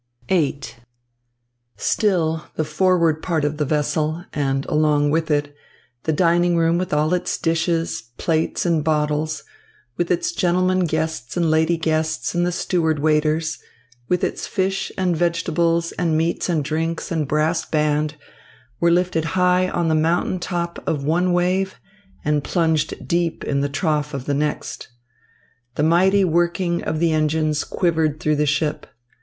VIII 0.29 0.61
Still 1.77 2.45
the 2.55 2.63
forward 2.65 3.21
part 3.21 3.45
of 3.45 3.57
the 3.57 3.65
vessel 3.65 4.25
and, 4.33 4.65
along 4.65 5.11
with 5.11 5.29
it, 5.29 5.55
the 6.05 6.11
dining 6.11 6.57
room 6.57 6.79
with 6.79 6.91
all 6.91 7.13
its 7.13 7.37
dishes, 7.37 8.01
plates, 8.17 8.65
and 8.65 8.83
bottles, 8.83 9.43
with 9.97 10.09
its 10.09 10.31
gentlemen 10.31 10.85
guests 10.85 11.37
and 11.37 11.51
lady 11.51 11.77
guests 11.77 12.33
and 12.33 12.47
the 12.47 12.51
steward 12.51 12.97
waiters, 12.97 13.59
with 14.09 14.23
its 14.23 14.47
fish 14.47 14.91
and 14.97 15.15
vegetables 15.15 15.91
and 15.99 16.17
meats 16.17 16.49
and 16.49 16.63
drinks 16.65 17.11
and 17.11 17.27
brass 17.27 17.63
band, 17.63 18.15
were 18.79 18.89
lifted 18.89 19.25
high 19.37 19.69
on 19.69 19.87
the 19.87 19.93
mountain 19.93 20.39
top 20.39 20.81
of 20.87 21.03
one 21.03 21.31
wave 21.31 21.75
and 22.25 22.43
plunged 22.43 23.07
deep 23.07 23.43
in 23.43 23.61
the 23.61 23.69
trough 23.69 24.15
of 24.15 24.25
the 24.25 24.33
next. 24.33 24.87
The 25.75 25.83
mighty 25.83 26.23
working 26.25 26.83
of 26.85 26.99
the 26.99 27.11
engines 27.11 27.63
quivered 27.63 28.19
through 28.19 28.37
the 28.37 28.47
ship. 28.47 28.87